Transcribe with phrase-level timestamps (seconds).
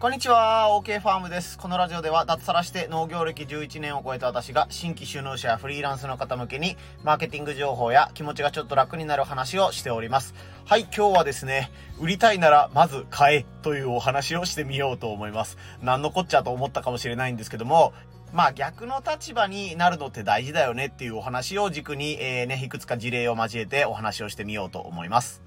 [0.00, 1.58] こんにちは、OK ファームです。
[1.58, 10.32] このラジオでは脱サラして農業歴11年を超えた私が新規就農者やフリーランスの方向けにマーケティング情報や気持ちがちょっと楽になる話をしております。
[10.64, 15.58] はい、今日はですね、売りたいならまず買えというお話をしてみようと思います。
[15.82, 17.92] 何のこっちゃと思ったかもしれないんですけども、
[18.32, 25.42] まあ逆の立場になるのって大事だよねっていうお話を軸に、えー、ね、いくつか事例を交えてお話をしてみようと思います。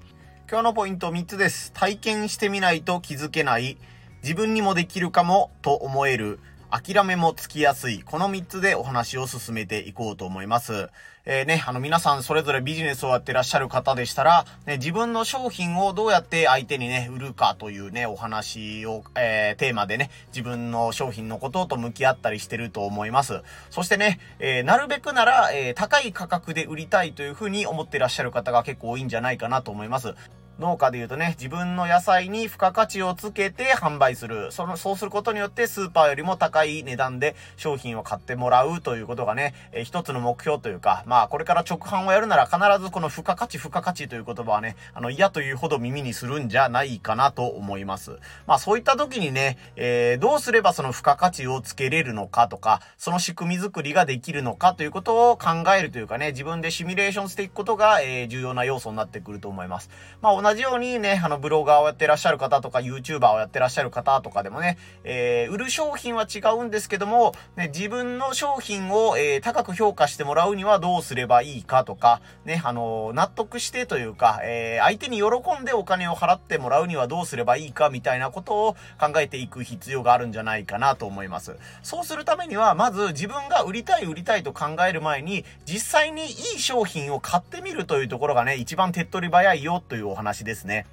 [0.48, 1.72] 今日のポイント3つです。
[1.72, 3.78] 体験してみないと気づけない。
[4.24, 10.88] 自分にもできるかもと思える、諦めもつきやすい、この3つでお話を進めていこうと思います。
[11.26, 23.42] えー、ね、あの皆さんそれぞれビジネスをやってらっしゃる方でしたら、ね、自分の商品をどうやって相手にね、売るかというね、お話を、えー、テーマでね、自分の商品のことと向き合ったりしてると思います。
[23.68, 30.14] そしてね、えー、なるべくなら、え高い価格で売りたいというふうに思ってらっしゃる方が結構多いんじゃないかなと思います。
[30.58, 34.52] 農家で言うとね、自分の野菜に付加価値をつけて販売する。
[34.52, 48.18] その、そうすることによってスーパーよりも高い値段で商品を買ってもらうということがね、えー、一つの目標というか、まあこれから直販をやるなら必ずこの付加価値、付加価値という言葉はね、あの嫌というほど耳にするんじゃないかなと思います。
[48.46, 59.90] まあそういった時にね、えー、どうすればその付加価値をつけれるのかとか、その仕組み作りができるのかということを考えるというかね、自分でシミュレーションしていくことが、えー、重要な要素になってくると思います。
[60.22, 75.24] まあ同じようにね、あの、ブロガーをやってらっしゃる方とか、YouTuber をやってらっしゃる方とかでもね、えー、売る商品は違うんですけども、ね、自分の商品を、えー、高く評価してもらうにはどうすればいいかとか、ね、あの、納得してというか、えー、相手に喜
[75.58, 81.56] んでお金を払ってもらうにはどうすればいいかみたいなことを考えていく必要があるんじゃないかなと思います。
[81.82, 90.86] そうするためには、まず自分が売りたい売りたいと考える前に、実際にいい商品を買ってみるというところがね、一番手っ取り早いよというお話ですね。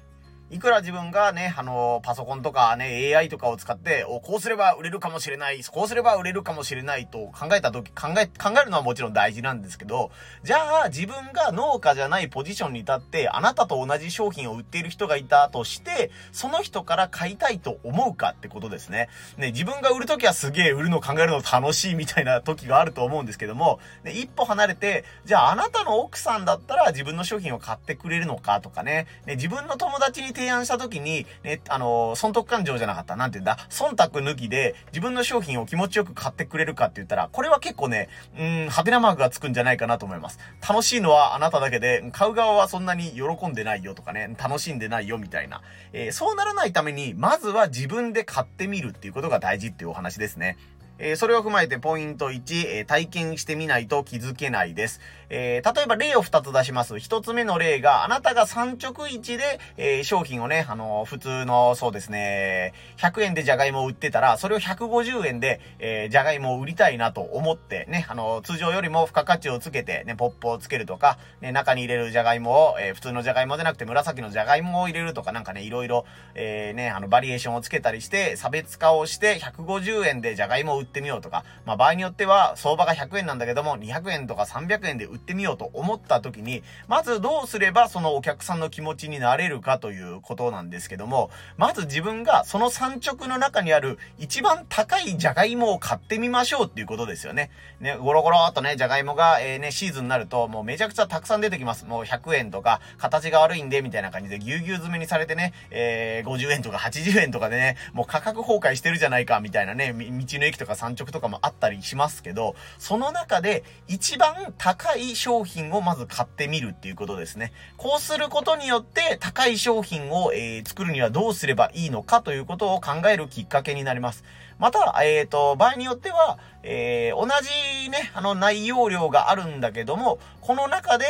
[0.52, 10.10] いくら自分がね、あの、パソコンとかね、AI とかを使って、お、こうすれば売れるかもしれない、こうすれば売れるかもしれないと考えた時、考え、考えるのはもちろん大事なんですけど、
[10.42, 19.08] じゃあ自分が農家じゃないポジションに立って、あなたと同じ商品を売っている人がいたとして、その人から買いたいと思うかってことですね。
[19.38, 33.14] ね、自分が売るときはすげえ売るの考えるの楽しいみたいな時があると思うんですけども、ね、一歩離れて、じゃああなたの奥さんだったら自分の商品を買ってくれるのかとかね、ね自分の友達に提提案した時に、ね、あの、損得感情じゃなかった。
[33.14, 33.58] なんて言うんだ？
[33.70, 38.08] 忖度抜きで自分の商品を気持ちよく買ってくれるかって言ったら、これは結構ね、
[38.38, 40.38] うん、ハテナマークがつくんじゃないかなと思います。
[40.68, 45.62] 楽しいのはあなただけで、買う側はそんなに喜んでないよとかね、楽しんでないよみたいな。
[45.92, 50.56] えー、そうならないために、まずは自分で買ってみるっていうことが大事っていうお話ですね。
[51.04, 55.00] えー、それを踏まえてポイント1、えー、体験してみないと気づけないです。
[55.30, 56.94] えー、例えば例を2つ出します。
[56.94, 76.04] 1つ目の例が、あなたが産直市で、え商品をね、あの普通の、そうですね、100円でじゃがいもを売ってたら、それを150円で、えじゃがいもを売りたいなと思って、ね、あの通常よりも付加価値をつけて、ね、ポップをつけるとか、ね、中に入れるじゃがいもを、え普通のじゃがいもじゃなくて紫のじゃがいもを入れるとか、なんかね、いろいろ、
[76.36, 97.50] えね、あの、バリエーションをつけたりして、差別化をして、150円でじゃがいもを売ってみようとか、まあ場合によっては相場が100円なんだけども、200円とか300円で売ってみようと思った時に、まずどうすればそのお客さんの気持ちになれるかということなんですけども、まず自分がその産直の中にある一番高いじゃがいもを買ってみましょうっていうことですよね。
[97.80, 101.84] ね、ゴロゴロっとね、じゃがいもが、えー、ね、シーズンになるともうめちゃくちゃたくさん出てきます。
[101.84, 110.04] もう100円とか、形が悪いんで、みたいな感じでぎゅうぎゅう詰めにされてね、えー、50円とか80円とかでね、もう価格崩壊してるじゃないか、みたいなね、道
[110.38, 117.52] の駅とか産直とかもあったりしますけど、その中で一番高い商品をまず買ってみるっていうことですね。
[117.76, 124.24] こうすることによって高い商品を、えー、作るにはどうすればいいのかということを考えるきっかけになります。
[124.62, 131.04] また、えっ、ー、と、場合によっては、えー、同じね、あの内容量があるんだけども、この中で、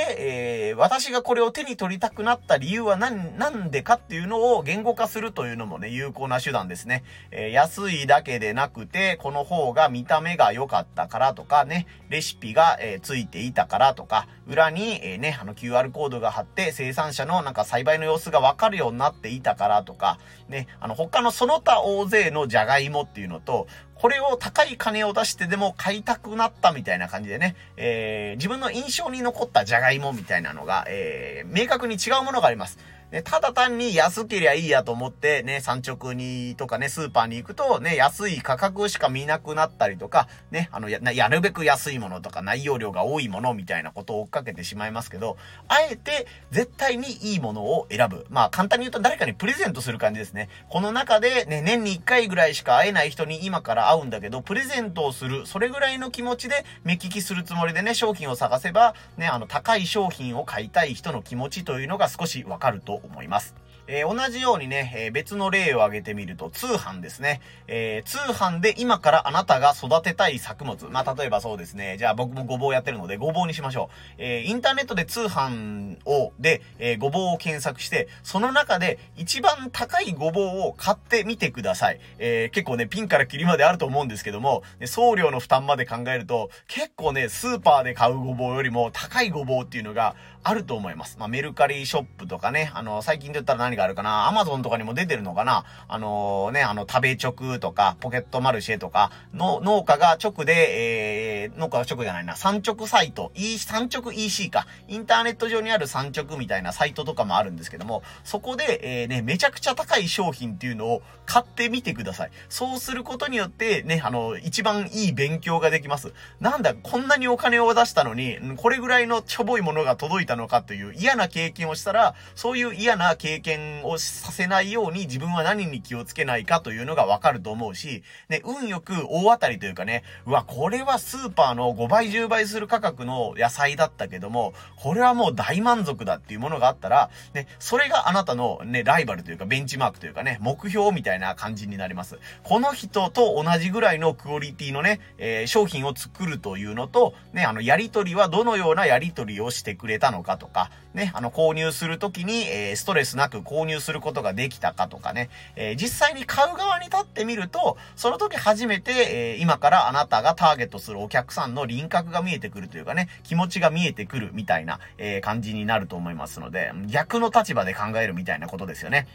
[0.70, 7.04] えー、私がこれを手に取りたくなった理由は何、なんでかっていうのを言語化するというのもね、有効な手段ですね。
[7.30, 20.18] えー、安いだけでなくて、この方が見た目が良かったからとかね、レシピが、えー、ついていたからとか、裏に、えー、ね、あの QR コードが貼って生産者のなんか栽培の様子がわかるようになっていたからとか、
[20.48, 32.78] ね、あの他のその他大勢のじゃがいもっていうのと、これを高い金を出してでも買いたくなったみたいな感じでね、えー、自分の印象に残ったじゃがいもみたいなのが、えー、明確に違うものがあります。
[33.12, 45.36] ね、ただ単に安けりゃいいやと思ってね、産直にとかね、スーパーに行くとね、安い価格しか見なくなったりとか、ね、あの、や、やるべく安いものとか内容量が多いものみたいなことを追っかけてしまいますけど、
[45.68, 48.26] あえて絶対にいいものを選ぶ。
[48.30, 50.48] まあ簡単に言うと誰かにプレゼントする感じですね。
[50.70, 55.46] この中でね、年に1回ぐらいしか会えない人に今から会うんだけど、プレゼントをする。
[55.46, 63.61] それぐらいの気持ちで目利きするつもりでね、商品を探せば、ね、あの、高い商品を買いたい人の気持ちというのが少しわかると思います。
[63.86, 67.40] えー、同じようにね、えー、別の例を挙げてみると、通販ですね。
[67.66, 70.86] えー、通販で今からあなたが育てたい作物。
[70.86, 71.96] まあ、例えばそうですね。
[71.98, 74.14] じゃあ僕もごぼうやってるので、ごぼうにしましょう。
[74.18, 82.00] えインターネットで通販を、で、えごぼうを検索して、その中で一番高いごぼうを買ってみてください。
[82.18, 90.14] え結構ね、ピンからキリまであると思うんですけども、送料の負担まで考えると、結構ね、スーパーで買うごぼうよりも高いごぼうっていうのが
[90.44, 91.18] あると思います。
[91.18, 112.30] まあ、メルカリショップとかね、あの、最近で言ったら何があるかな、アマゾンとかにも出てるのかな、あのー、ね、あの、食べ直とか、ポケットマルシェとか、の、農家が直で、えー、農家が直じゃないな、産直サイト、E、産直 EC か、インターネット上にある産直みたいなサイトとかもあるんですけども、そこで、えー、ね、めちゃくちゃ高い商品っていうのを買ってみてください。
[112.48, 116.12] そうすることによって、ね、あの、一番いい勉強ができます。
[116.40, 142.18] なんだ、こんなにお金を出したのに、これぐらいのちょぼいものが届いたのかという嫌な経験をしたら、そういう嫌な経験をさせないように自分は何に気をつけないかというのがわかると思うし、ね、運よく大当たりというかね、うわ、これはスーパーの5倍10倍する価格の野菜だったけども、これはもう大満足だっていうものがあったら、ね、それがあなたのね、ライバルというかベンチマークというかね、目標みたいな感じになります。
[142.42, 169.06] この人と同じぐらいのクオリティのね、えー、商品を作るというのと、ね、あの、やりとりはどのようなやりとりをしてくれたのかとか、ね、あの、購入するときに、えー、ストレスなく購入することができたかとかね、えー、実際に買う側に立ってみると、その時初めて、えー、今からあなたがターゲットするお客さんの輪郭が見えてくるというかね、気持ちが見えてくるみたいな、え感じになると思いますので、逆の立場で考えるみたいなことですよね。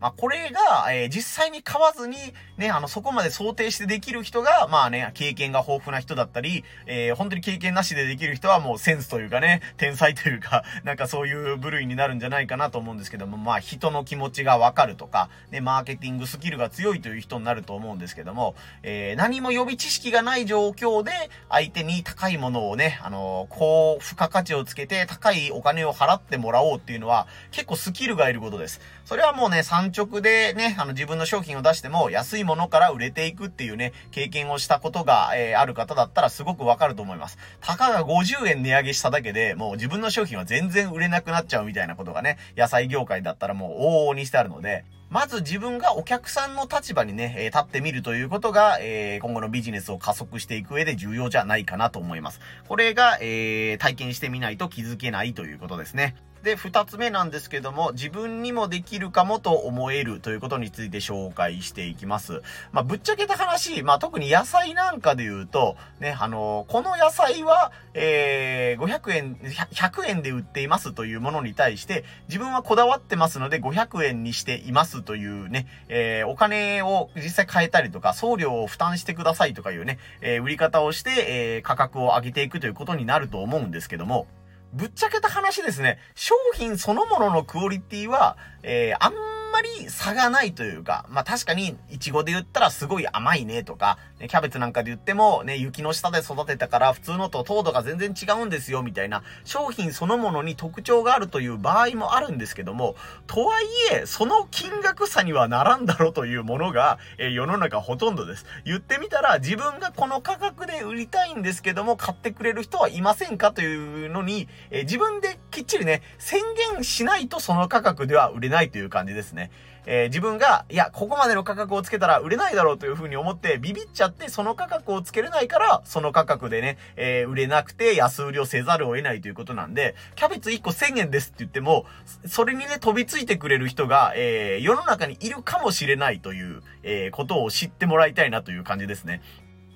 [0.00, 2.16] まあ、これが、えー、実際に買わずに、
[2.56, 21.12] ね、あの、そこまで想定してできる人が、まあね、経験が豊富な人だったり、えー、本当に経験なしでできる人はもうセンスというかね、天才というか、 なんかそういう部類になるんじゃないかなと思うんですけども、まあ、人の気持ちがわかるとか、ね、マーケティングスキルが強いという人になると思うんですけども、えー、何も予備知識がない状況で、
[21.48, 28.80] 相手に高いものをね、あの高付加価値をつけて高いお金を払ってもらおうっていうのは、結構スキルがいることです。
[29.04, 37.38] それはもうね、直でね、あの自分の商品を出しても安いものから売れていくっていうね、経験をしたことが、えー、ある方だったらすごくわかると思います。
[37.60, 52.40] たかが50円値上げしただけで、もう自分の商品は全然売れなくなっちゃうみたいなことがね、野菜業界だったらもう往々にしてあるので、まず自分がお客さんの立場にね、え、立ってみるということが、えー、今後のビジネスを加速していく上で重要じゃないかなと思います。
[52.68, 56.14] これが、えー、体験してみないと気づけないということですね。
[56.42, 62.42] で、二つ目なんですけども、自分にもできるかもと思えるということについて紹介していきます。
[62.72, 84.26] まあ、ぶっちゃけた話、まあ、特に野菜なんかで言うと、ね、あのこの野菜は、えー、500円、100円で売っていますというものに対して、自分はこだわってますので500円にしていますというね、えー、お金を実際変えたりとか、送料を負担してくださいとかいうね、えー、売り方をして、えー、価格を上げていくということになると思うんですけども、
[84.72, 102.94] ぶっちゃけた話ですね、商品そのもののクオリティは、えー、あんまり差がないというか、まあ確かに、イチゴで言ったらすごい甘いねとか、ね、キャベツなんかで言っても、ね、雪の下で育てたから普通のと糖度が全然違うんですよ、みたいな、商品そのものに特徴があるという場合もあるんですけども、
[103.26, 108.46] とはいえ、その金額差にはならんだろうというものが、え、世の中ほとんどです。
[108.64, 116.40] 言ってみたら、自分がこの価格で売りたいんですけども、買ってくれる人はいませんかというのに、え、自分できっちりね、宣
[116.74, 119.47] 言しないとその価格では売れないという感じですね。
[119.90, 131.86] えー、自分が、いや、ここまでの価格をつけたら売れないだろうというふうに思ってビビっちゃって、その価格をつけれないから、その価格でね、えー、売れなくて安売りをせざるを得ないということなんで、キャベツ1個1000円ですって言っても、
[132.26, 139.22] それにね、飛びついてくれる人が、えー、世の中にいるかもしれないという、え、ことを知ってもらいたいなという感じですね。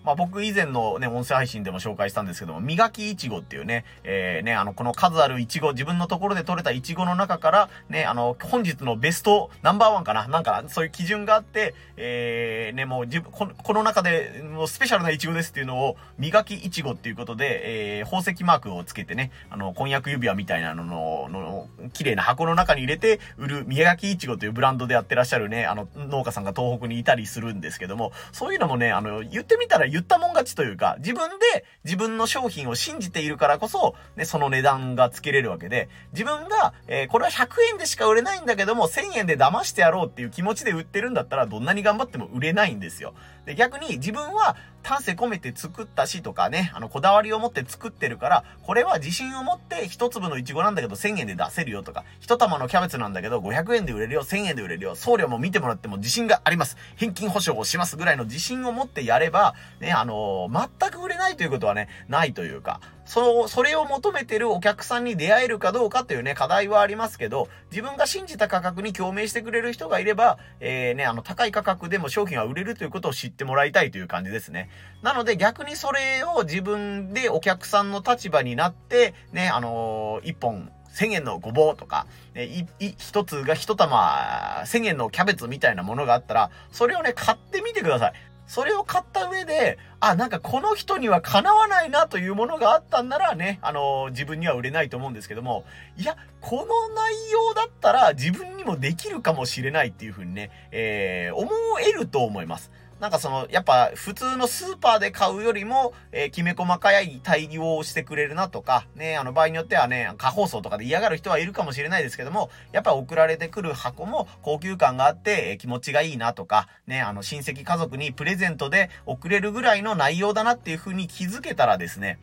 [0.04, 43.12] まあ僕以前のね、音声配信でも紹介したんですけども、磨きいちごっていうね、えー、ね、あの、この数あるいちご、自分のところで採れたいちごの中から、ね、あの、本日のベストナンバーワンかななんか、そういう基準があって、えー、ね、もう自分、このこの中で、もうスペシャルないちごですっていうのを、磨きいちごっていうことで、えー、宝石マークをつけてね、あの、婚約指輪みたいなのの、の、綺麗な箱の中に入れて売る磨きいちごというブランドでやってらっしゃるね、あの、農家さんが東北にいたりするんですけども、そういうのもね、あの、言ってみたら言ったもん勝ちというか、自分で自分の商品を信じているからこそ、ね、その値段がつけれるわけで、自分が、えー、これは100円でしか売れないんだけども、1000円で騙してやろうっていう気持ちで売ってるんだったら、どんなに頑張っても売れないんですよ。
[43.46, 56.76] で、逆に自分は丹精込めて作ったしとかね、あの、こだわりを持って作ってるから、これは自信を持って一粒のイチゴなんだけど1000円で出せるよとか、一玉のキャベツなんだけど500円で売れるよ、1000円で売れるよ、送料も見てもらっても自信があります。
[56.96, 74.70] 返金保証をしますぐらいの自信を持ってやれば、ね、あのー、全く売れないということはね、ないというか、そそれを求めてるお客さんに出会えるかどうかというね、課題はありますけど、自分が信じた価格に共鳴してくれる人がいれば、えー、ね、あの、高い価格でも商品は売れるということを知ってもらいたいという感じですね。
[75.02, 88.12] なので逆にそれを自分でお客さんの立場になって、ね、あのー、一本、1000円のごぼうとか、ね、い、い、一つが一玉、1000円のキャベツみたいなものがあったら、それをね、買ってみてください。
[88.52, 95.64] それを買った上で、あ、なんかこの人にはかなわないなというものがあったんならね、あのー、自分には売れないと思うんですけども、
[95.96, 102.70] いや、この内容だったら自分にもできるかもしれないっていうふうにね、えー、思えると思います。
[103.02, 122.20] なんかその、やっぱ普通のスーパーで買うよりも、えー、きめ細かい対応をしてくれるなとか、ね、あの場合によってはね、過放送とかで嫌がる人はいるかもしれないですけども、やっぱ送られてくる箱も高級感があって、えー、気持ちがいいなとか、ね、あの親戚家族にプレゼントで送れるぐらいの内容だなっていう風に気づけたらですね、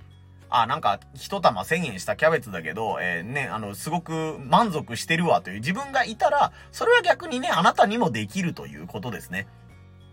[0.50, 9.45] あ、なんか、一玉1000円したキャベツだけど、えー、ね、あの、すごく満足してるわという自分がいたら、それは逆にね、あなたにもできるということですね。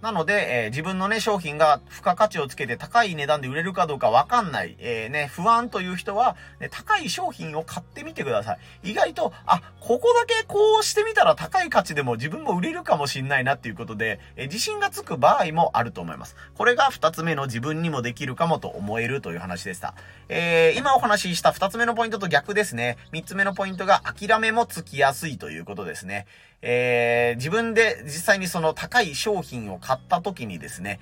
[0.06, 8.90] なので、えー、自分のね、商品が付加価値をつけて高い値段で売れるかどうかわかんない、えー、ね、不安という人は、ね、高い商品を買ってみてください。
[8.92, 16.36] 意外と、あ、ここだけこうしてみたら高い価値でも自分も売れるかもしんないなっていうことで、えー、自信がつく場合もあると思います。
[16.54, 19.94] これが二つ目の自分にもできるかもと思えるという話でした。
[20.28, 22.96] えー、今お話しした二つ目のポイントと逆ですね。
[23.10, 26.26] 三つ目のポイントが諦めもつきやすいということですね。
[26.62, 31.00] えー、自分で実際にその高い商品を買った時にですね、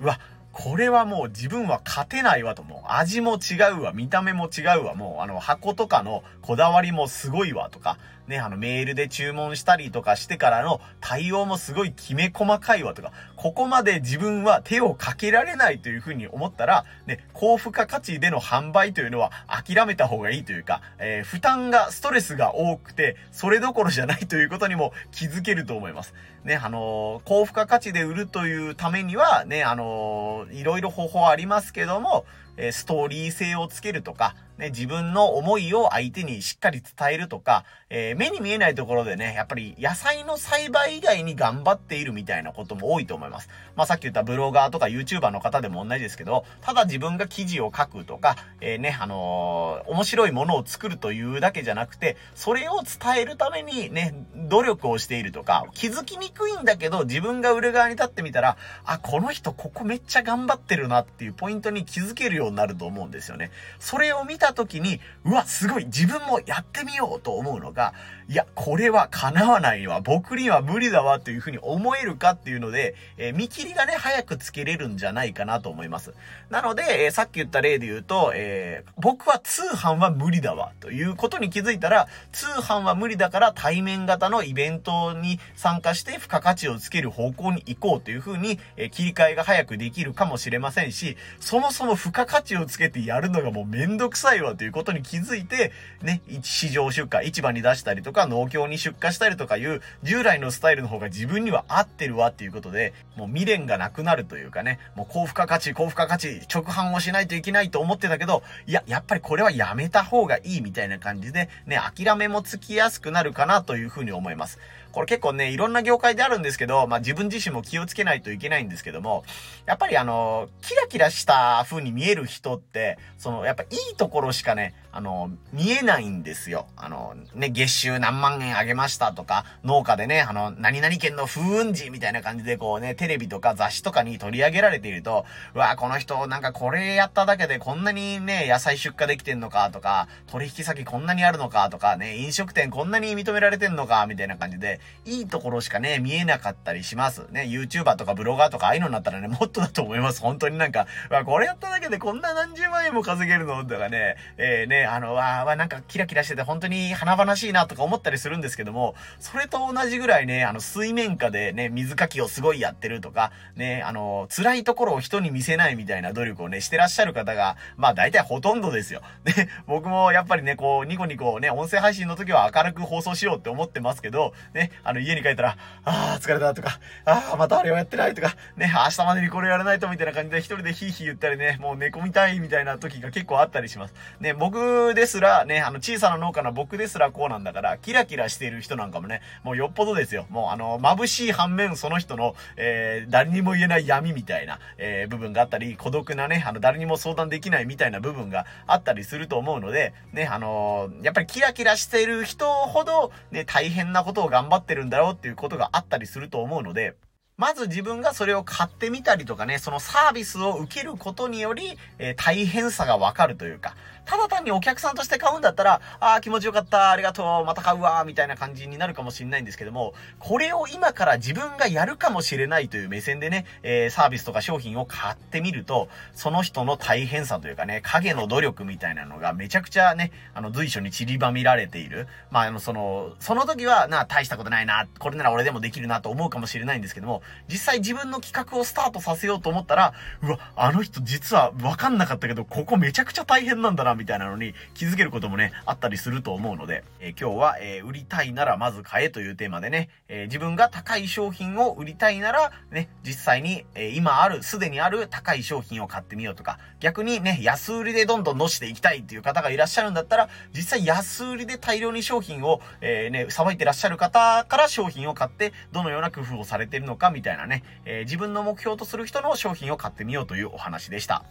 [0.00, 0.18] うわ、
[0.52, 26.14] これはもう自分は勝てないわと、もう味も違うわ、見た目も違うわ、もうあの箱とかのこだわりもすごいわとか、ね、あのメールで注文したりとかしてからの対応もすごいきめ細かいわとか、ここまで自分は手をかけられないというふうに思ったら、ね、高付加価値での販売というのは諦めた方がいいというか、えー、負担が、ストレスが多くて、それどころじゃないということにも気づけると思います。
[26.44, 32.24] ね、あのー、高付加価値で売るというためには、ね、あのー、いろいろ方法ありますけども、
[32.56, 43.48] えストーリー性をつけるとか、ね、自分の思いを相手にしっかり伝えるとか、えー、目に見えないところでね、やっぱり野菜の栽培以外に頑張っているみたいなことも多いと思います。
[43.74, 63.50] まあ、さっき言ったブロガーとか YouTuber の方でも同じですけど、ただ自分が記事を書くとか、えー、ね、あのー、面白いものを作るというだけじゃなくて、それを伝えるためにね、努力をしているとか、気づきにくいんだけど、自分が売る側に立ってみたら、あ、この人ここめっちゃ頑張ってるなっていうポイントに気づけるようになると思うんですよね。
[63.78, 67.94] それを見た時に、うわ、すごい、自分もやってみようと思うのが、
[68.26, 76.14] いや、これは叶わないわ、僕には無理だわ、というふうに思えるかっていうので、えー、見切りがね、早くつけれるんじゃないかなと思います。
[76.48, 114.58] なので、えー、さっき言った例で言うと、えー、僕は通販は無理だわ、ということに気づいたら、通販は無理だから対面型のイベントに参加して付加価値をつける方向に行こうというふうに、え切り替えが早くできるかもしれませんし、そもそも付加価値をつけてやるのがもうめんどくさいわということに気づいて、ね、市場出荷、市場に出したりとか、か農協に出荷したりとかいう、従来のスタイルの方が自分には合ってるわっていうことで、もう未練がなくなるというかね、もう高付加価値、高付加価値、直販をしないといけないと思ってたけど、いや、やっぱりこれはやめた方がいいみたいな感じで、ね、諦めもつきやすくなるかなというふうに思います。
[114.94, 119.24] これ結構ね、いろんな業界であるんですけど、まあ自分自身も気をつけないといけないんですけども、
[119.66, 126.68] やっぱりあの、キラキラした風に見える人って、その、やっぱいいところしかね、あの、見えないんですよ。
[126.76, 135.24] あの、ね、月収何万円あげましたとか、農家でね、あの、何々県の風雲児みたいな感じでこうね、テレビとか雑誌とかに取り上げられていると、
[135.54, 147.26] うわこの人なんかこれやっただけでこんなにね、野菜出荷できてんのかとか、取引先こんなにあるのかとかね、飲食店こんなに認められてんのかみたいな感じで、いいところしかね、見えなかったりします。
[147.30, 150.20] ね、YouTuber とかブロガーとかああいうのになったらね、もっとだと思います。
[150.20, 169.02] 本当になんか、わ、これやっただけでこんな何十万円も稼げるのとかね、えー、ね、あの、わ、わ、なんかキラキラしてて本当に華々しいなとか思ったりするんですけども、それと同じぐらいね、あの、水面下でね、水かきをすごいやってるとか、ね、あの、辛いところを人に見せないみたいな努力をね、してらっしゃる方が、まあ大体ほとんどですよ。
[169.24, 183.94] で、僕もやっぱりね、こう、ニコニコね、音声配信の時は明るく放送しようって思ってますけど、ね、あの、家に帰ったら、あー疲れたとか、あーまたあれをやってないとか、ね、明日までにこれやらないとみたいな感じで一人でヒーヒー言ったりね、もう寝込みたいみたいな時が結構あったりします。
[184.20, 190.26] ね、僕ですら、ね、あの、小さな農家の僕ですらこうなんだから、キラキラしている人なんかもね、もうよっぽどですよ。
[190.30, 206.96] もうあの、眩しい反面その人の、えー、誰にも言えない闇みたいな、えー、部分があったり、孤独なね、あの、誰にも相談できないみたいな部分があったりすると思うので、ね、あのー、やっぱりキラキラしている人ほど、ね、大変なことを頑張っててるんだろうっていうことがあったりすると思うので、
[207.36, 232.06] まず自分がそれを買ってみたりとかね、そのサービスを受けることにより、えー、大変さがわかるというか、ただ単にお客さんとして買うんだったら、ああ、気持ちよかった、ありがとう、また買うわ、みたいな感じになるかもしれないんですけども、これを今から自分がやるかもしれないという目線でね、えー、サービスとか商品を買ってみると、その人の大変さというかね、影の努力みたいなのがめちゃくちゃね、あの、随所に散りばめられている。
[232.30, 271.24] まあ、あの、その、その時は、な、大したことないな、これなら俺でもできるなと思うかもしれないんですけども、実際自分の企画をスタートさせようと思ったら、うわ、あの人実は分かんなかったけど、ここめちゃくちゃ大変なんだな、みたいなのに、気づけることもね、あったりすると思うので、え、今日は、え、売りたいならまず買えというテーマでね、え、自分が高い商品を売りたいなら、ね、実際に、え今ある、すでにある高い商品を買ってみようとか、逆にね、安売りでどんどん乗していきたいっていう方がいらっしゃるんだったら、実際安売りで大量に商品を、えーね、さばいてらっしゃる方から商品を買って、どのような工夫をされてるのかみたいなね、え自分の目標とする人の商品を買ってみようというお話でした。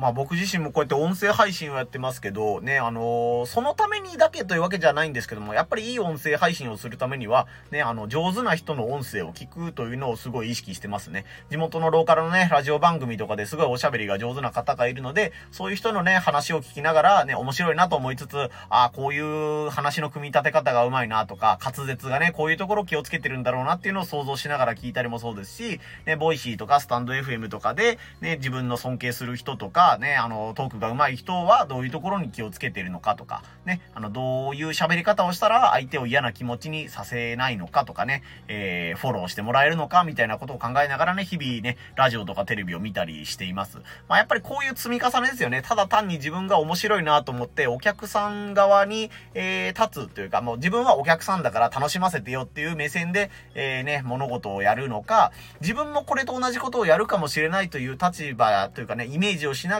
[0.00, 11.26] まあ僕自身もこうやって音声配信をやってますけど、ね、あのー、そのためにだけというわけじゃないんですけども、やっぱりいい音声配信をするためには、ね、あの、上手な人の音声を聞くというのをすごい意識してますね。
[11.50, 43.78] 地元のローカルのね、ラジオ番組とかですごいおしゃべりが上手な方がいるので、そういう人のね、話を聞きながらね、面白いなと思いつつ、ああ、こういう話の組み立て方がうまいなとか、滑舌がね、こういうところ気をつけてるんだろうなっていうのを想像しながら聞いたりもそうですし、ね、 Voicy とかスタンド FM とかで、ね、自分の尊敬する人とか、ね、あの、トークが上手い人はどういうところに気をつけてるのかとか、ね、あの、どういう喋り方をしたら相手を嫌な気持ちにさせないのかとかね、えー、フォローしてもらえるのかみたいなことを考えながらね、日々ね、ラジオとかテレビを見たりしています。
[44.08, 45.62] まあ、やっぱりこういう積み重ねですよね。
[45.62, 59.79] ただ単に自分が面白いなと思って、お客さん側に、えー、立つというか、もう自分はお客さんだから楽しませてよっていう目線で、えー、ね、物事をやるのか、自分もこれと同じことをやるかもしれないという立場というかね、イメージをしな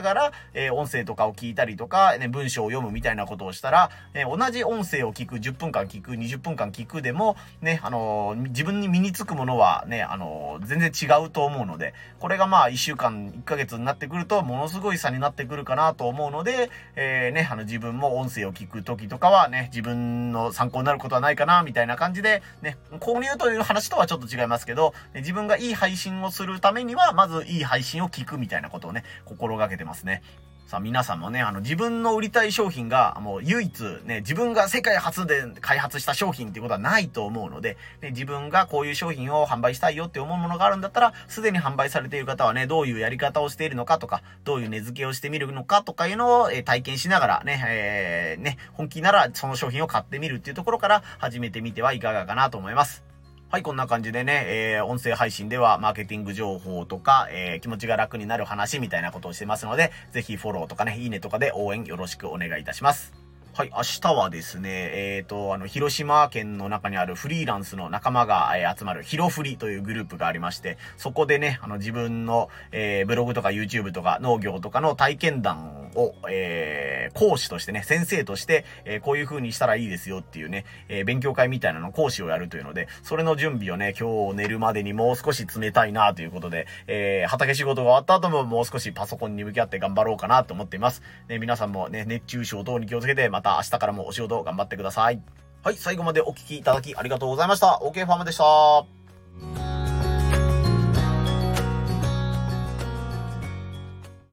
[0.53, 29.90] えー、音声とかを聞いたりとか、ね、文章を読むみたいなことをしたら、ね、同じ音声を聞く、10分間聞く、20分間聞くでも、ね、あのー、自分に身につくものはね、あのー、全然違うと思うので、これがまあ、1週間、1ヶ月になってくると、ものすごい差になってくるかなと思うので、えー、ね、あの、自分も音声を聞く時とかはね、自分の参考になることはないかな、みたいな感じで、ね、購入という話とはちょっと違いますけど、自分がいい配信をするためには、まずいい配信を聞くみたいなことをね、心がけてます。
[29.91, 30.23] ますね。
[30.67, 53.10] さあ皆さんもね、あの自分の売りたい商品がもう唯一ね、自分が世界初で開発した商品っていうことはないと思うので、ね、自分がこういう商品を販売したいよって思うものがあるんだったら、すでに販売されている方はね、どういうやり方をしているのかとか、どういう値付けをしてみるのかとかいうのを、え体験しながらね、えー、ね、本気ならその商品を買ってみるっていうところから始めてみてはいかがかなと思います。
[53.51, 63.20] はい、こんな感じでね、えー、音声配信ではマーケティング情報とか、えー、気持ちが楽になる話みたいなことをしてますので、ぜひフォローとかね、いいねとかで応援よろしくお願いいたします。
[63.53, 91.01] はい、明日はですね、えっ、ー、と、あの、広島県の中にあるフリーランスの仲間が、えー、集まる、ヒロフリというグループがありまして、そこでね、あの、自分の、えー、ブログとか YouTube とか農業とかの体験談を、えー、講師としてね、先生として、えー、こういう風にしたらいいですよっていうね、えー、勉強会みたいなの講師をやるというので、それの準備をね、今日寝るまでにもう少し詰めたいなということで、えー、畑仕事が終わった後ももう少しパソコンに向き合って頑張ろうかなと思っています。
[91.27, 95.19] ね、皆さんもね、熱中症等に気をつけて、また明日からもお仕事頑張ってください。
[95.63, 97.79] はい、最後までお聴きいただきありがとうございました。
[97.81, 99.70] OK ファームでした。